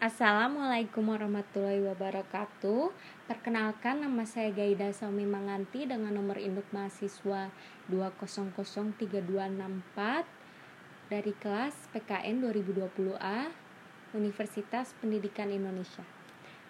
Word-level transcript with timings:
Assalamualaikum 0.00 1.12
warahmatullahi 1.12 1.84
wabarakatuh 1.84 2.88
Perkenalkan 3.28 4.00
nama 4.00 4.24
saya 4.24 4.48
Gaida 4.48 4.88
Saumi 4.96 5.28
Manganti 5.28 5.84
dengan 5.84 6.16
nomor 6.16 6.40
induk 6.40 6.64
mahasiswa 6.72 7.52
2003264 7.92 8.96
dari 11.12 11.36
kelas 11.36 11.76
PKN 11.92 12.48
2020A 12.48 13.52
Universitas 14.16 14.96
Pendidikan 15.04 15.52
Indonesia. 15.52 16.08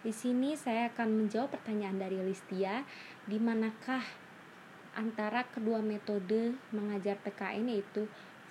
Di 0.00 0.16
sini 0.16 0.56
saya 0.56 0.88
akan 0.88 1.28
menjawab 1.28 1.52
pertanyaan 1.52 2.00
dari 2.00 2.16
Listia, 2.24 2.88
di 3.28 3.36
manakah 3.36 4.08
antara 4.96 5.44
kedua 5.52 5.84
metode 5.84 6.56
mengajar 6.72 7.20
PKN 7.20 7.76
yaitu 7.76 8.08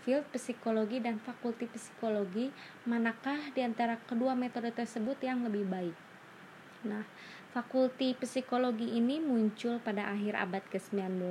Field 0.07 0.23
Psikologi 0.31 1.03
dan 1.03 1.19
Fakulti 1.19 1.67
Psikologi, 1.67 2.47
manakah 2.87 3.51
di 3.51 3.59
antara 3.59 3.99
kedua 4.07 4.39
metode 4.39 4.71
tersebut 4.71 5.19
yang 5.19 5.43
lebih 5.43 5.67
baik? 5.67 5.91
Nah, 6.87 7.03
Fakulti 7.51 8.15
Psikologi 8.15 8.87
ini 8.95 9.19
muncul 9.19 9.83
pada 9.83 10.07
akhir 10.07 10.39
abad 10.39 10.63
ke-19 10.71 11.27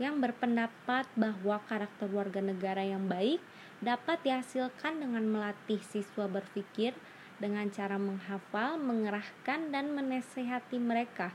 yang 0.00 0.24
berpendapat 0.24 1.04
bahwa 1.20 1.60
karakter 1.68 2.08
warga 2.08 2.40
negara 2.40 2.80
yang 2.80 3.12
baik 3.12 3.44
dapat 3.84 4.24
dihasilkan 4.24 5.04
dengan 5.04 5.28
melatih 5.28 5.84
siswa 5.84 6.24
berpikir 6.32 6.96
dengan 7.36 7.68
cara 7.68 8.00
menghafal, 8.00 8.80
mengerahkan, 8.80 9.68
dan 9.68 9.92
menasehati 9.92 10.80
mereka 10.80 11.28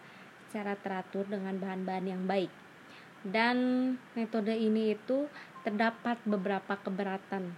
secara 0.49 0.73
teratur 0.73 1.29
dengan 1.29 1.61
bahan-bahan 1.61 2.17
yang 2.17 2.25
baik. 2.25 2.49
Dan 3.21 3.57
metode 4.17 4.57
ini 4.57 4.97
itu 4.97 5.29
terdapat 5.61 6.17
beberapa 6.27 6.77
keberatan. 6.77 7.53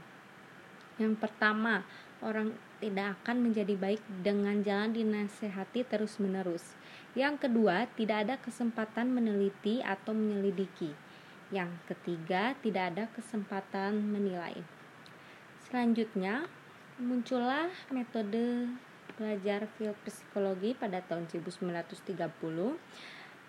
Yang 1.02 1.14
pertama, 1.18 1.82
orang 2.22 2.54
tidak 2.78 3.18
akan 3.22 3.50
menjadi 3.50 3.74
baik 3.80 4.04
dengan 4.22 4.62
jalan 4.62 4.94
dinasehati 4.94 5.88
terus-menerus. 5.88 6.76
Yang 7.14 7.48
kedua, 7.48 7.88
tidak 7.94 8.28
ada 8.28 8.36
kesempatan 8.42 9.14
meneliti 9.14 9.80
atau 9.82 10.12
menyelidiki. 10.12 10.94
Yang 11.54 11.72
ketiga, 11.90 12.58
tidak 12.62 12.84
ada 12.96 13.06
kesempatan 13.14 14.02
menilai. 14.02 14.58
Selanjutnya, 15.70 16.50
muncullah 16.98 17.70
metode 17.94 18.70
belajar 19.18 19.70
psikologi 20.06 20.74
pada 20.74 21.02
tahun 21.06 21.30
1930. 21.30 22.18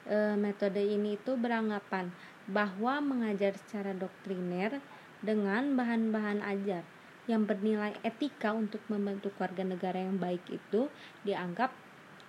E, 0.05 0.37
metode 0.37 0.83
ini 0.85 1.17
itu 1.17 1.33
beranggapan 1.41 2.13
bahwa 2.45 3.01
mengajar 3.01 3.57
secara 3.57 3.97
doktriner 3.97 4.81
dengan 5.25 5.73
bahan-bahan 5.77 6.45
ajar 6.45 6.85
yang 7.25 7.49
bernilai 7.49 7.97
etika 8.05 8.53
untuk 8.53 8.85
membentuk 8.93 9.33
warga 9.41 9.65
negara 9.65 9.97
yang 9.97 10.21
baik 10.21 10.45
itu 10.53 10.93
dianggap 11.25 11.73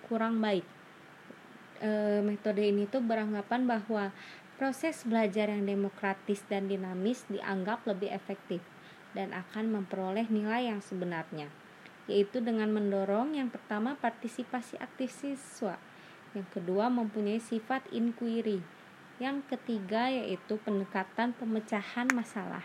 kurang 0.08 0.40
baik. 0.40 0.64
E, 1.84 2.24
metode 2.24 2.64
ini 2.64 2.88
tuh 2.88 3.04
beranggapan 3.04 3.68
bahwa 3.68 4.08
proses 4.56 5.04
belajar 5.04 5.52
yang 5.52 5.68
demokratis 5.68 6.40
dan 6.48 6.72
dinamis 6.72 7.28
dianggap 7.28 7.84
lebih 7.84 8.08
efektif 8.08 8.64
dan 9.12 9.36
akan 9.36 9.80
memperoleh 9.80 10.24
nilai 10.32 10.72
yang 10.72 10.80
sebenarnya, 10.80 11.52
yaitu 12.08 12.40
dengan 12.40 12.72
mendorong 12.72 13.36
yang 13.36 13.52
pertama 13.52 14.00
partisipasi 14.00 14.80
aktif 14.80 15.12
siswa, 15.12 15.76
yang 16.32 16.48
kedua 16.52 16.88
mempunyai 16.88 17.40
sifat 17.40 17.84
inquiry, 17.92 18.64
yang 19.16 19.40
ketiga 19.48 20.12
yaitu 20.12 20.60
pendekatan 20.60 21.32
pemecahan 21.36 22.08
masalah. 22.12 22.64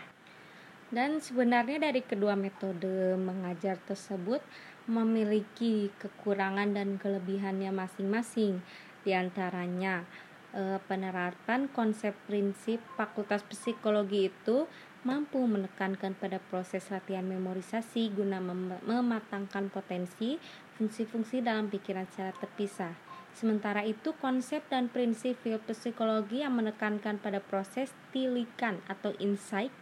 Dan 0.92 1.24
sebenarnya 1.24 1.88
dari 1.88 2.04
kedua 2.04 2.36
metode 2.36 3.16
mengajar 3.16 3.80
tersebut 3.88 4.44
memiliki 4.84 5.88
kekurangan 5.96 6.76
dan 6.76 7.00
kelebihannya 7.00 7.72
masing-masing. 7.72 8.60
Di 9.00 9.16
antaranya 9.16 10.04
eh, 10.52 10.76
penerapan 10.84 11.72
konsep 11.72 12.12
prinsip 12.28 12.84
Fakultas 13.00 13.40
Psikologi 13.48 14.28
itu 14.28 14.68
mampu 15.02 15.42
menekankan 15.42 16.14
pada 16.14 16.38
proses 16.38 16.86
latihan 16.92 17.26
memorisasi 17.26 18.12
guna 18.14 18.38
mem 18.38 18.78
mematangkan 18.86 19.66
potensi 19.66 20.38
fungsi-fungsi 20.78 21.42
dalam 21.42 21.66
pikiran 21.66 22.06
secara 22.06 22.30
terpisah 22.38 23.11
Sementara 23.32 23.82
itu, 23.82 24.12
konsep 24.20 24.60
dan 24.68 24.92
prinsip 24.92 25.40
psikologi 25.42 26.44
yang 26.44 26.56
menekankan 26.56 27.16
pada 27.16 27.40
proses 27.40 27.90
tilikan 28.12 28.78
atau 28.86 29.16
insight 29.16 29.72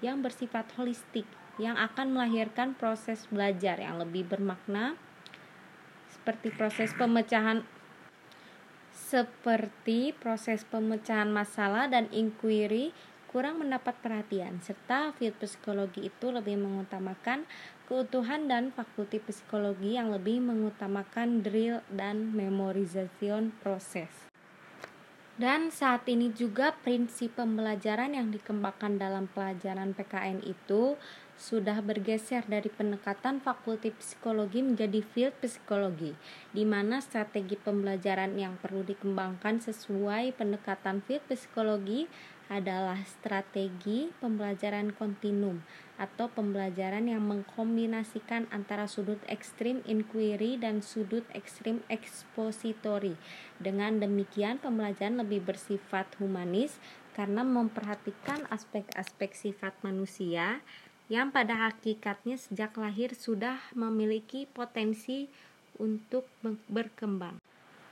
yang 0.00 0.24
bersifat 0.24 0.70
holistik 0.78 1.26
yang 1.60 1.76
akan 1.76 2.16
melahirkan 2.16 2.72
proses 2.72 3.28
belajar 3.28 3.76
yang 3.76 4.00
lebih 4.00 4.24
bermakna 4.24 4.96
seperti 6.08 6.48
proses 6.56 6.96
pemecahan 6.96 7.68
seperti 8.90 10.16
proses 10.16 10.64
pemecahan 10.64 11.28
masalah 11.28 11.90
dan 11.90 12.08
inquiry 12.14 12.96
kurang 13.30 13.62
mendapat 13.62 13.94
perhatian, 14.02 14.58
serta 14.58 15.14
field 15.14 15.38
psikologi 15.38 16.10
itu 16.10 16.34
lebih 16.34 16.58
mengutamakan 16.58 17.46
keutuhan 17.86 18.50
dan 18.50 18.74
fakulti 18.74 19.22
psikologi 19.22 19.94
yang 19.94 20.10
lebih 20.10 20.42
mengutamakan 20.42 21.46
drill 21.46 21.78
dan 21.94 22.34
memorization 22.34 23.54
proses. 23.62 24.10
Dan 25.40 25.72
saat 25.72 26.04
ini 26.04 26.34
juga 26.36 26.74
prinsip 26.84 27.38
pembelajaran 27.38 28.12
yang 28.12 28.28
dikembangkan 28.28 29.00
dalam 29.00 29.24
pelajaran 29.30 29.96
PKN 29.96 30.44
itu 30.44 31.00
sudah 31.40 31.80
bergeser 31.80 32.44
dari 32.44 32.68
pendekatan 32.68 33.40
fakulti 33.40 33.88
psikologi 33.96 34.60
menjadi 34.60 35.00
field 35.00 35.32
psikologi, 35.40 36.12
di 36.52 36.68
mana 36.68 37.00
strategi 37.00 37.56
pembelajaran 37.56 38.36
yang 38.36 38.60
perlu 38.60 38.84
dikembangkan 38.84 39.64
sesuai 39.64 40.36
pendekatan 40.36 41.00
field 41.08 41.24
psikologi 41.24 42.04
adalah 42.50 42.98
strategi 43.06 44.10
pembelajaran 44.18 44.90
kontinum 44.90 45.62
atau 45.94 46.26
pembelajaran 46.26 47.06
yang 47.06 47.22
mengkombinasikan 47.22 48.50
antara 48.50 48.90
sudut 48.90 49.22
ekstrim 49.30 49.86
inquiry 49.86 50.58
dan 50.58 50.82
sudut 50.82 51.22
ekstrim 51.30 51.86
expository. 51.86 53.14
Dengan 53.62 54.02
demikian, 54.02 54.58
pembelajaran 54.58 55.22
lebih 55.22 55.46
bersifat 55.46 56.10
humanis 56.18 56.82
karena 57.14 57.46
memperhatikan 57.46 58.50
aspek-aspek 58.50 59.30
sifat 59.38 59.78
manusia 59.86 60.58
yang 61.06 61.30
pada 61.30 61.70
hakikatnya 61.70 62.38
sejak 62.38 62.74
lahir 62.74 63.14
sudah 63.14 63.58
memiliki 63.74 64.50
potensi 64.50 65.30
untuk 65.78 66.26
berkembang. 66.70 67.38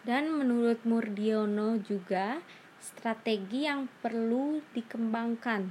Dan 0.06 0.32
menurut 0.32 0.80
Murdiono 0.86 1.76
juga, 1.82 2.38
strategi 2.78 3.66
yang 3.66 3.90
perlu 4.02 4.62
dikembangkan 4.74 5.66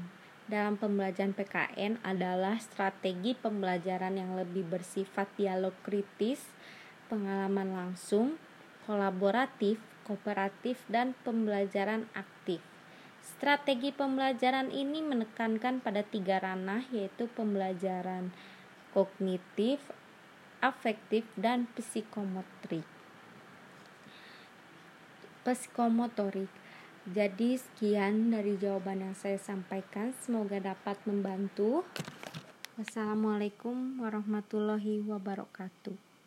dalam 0.47 0.79
pembelajaran 0.79 1.35
PKN 1.35 1.99
adalah 2.07 2.55
strategi 2.59 3.35
pembelajaran 3.35 4.15
yang 4.15 4.39
lebih 4.39 4.63
bersifat 4.63 5.27
dialog 5.35 5.75
kritis, 5.83 6.39
pengalaman 7.11 7.75
langsung, 7.75 8.39
kolaboratif, 8.87 9.79
kooperatif, 10.07 10.79
dan 10.87 11.11
pembelajaran 11.27 12.07
aktif. 12.15 12.63
Strategi 13.19 13.91
pembelajaran 13.91 14.71
ini 14.71 15.03
menekankan 15.03 15.83
pada 15.83 15.99
tiga 16.07 16.39
ranah 16.39 16.87
yaitu 16.95 17.27
pembelajaran 17.35 18.31
kognitif, 18.95 19.83
afektif, 20.63 21.27
dan 21.35 21.67
psikomotorik. 21.75 22.87
Psikomotorik. 25.43 26.66
Jadi 27.07 27.55
sekian 27.55 28.35
dari 28.35 28.59
jawaban 28.59 28.99
yang 28.99 29.15
saya 29.15 29.39
sampaikan, 29.39 30.11
semoga 30.19 30.59
dapat 30.59 30.99
membantu. 31.07 31.87
Wassalamualaikum 32.75 34.03
warahmatullahi 34.03 34.99
wabarakatuh. 35.07 36.06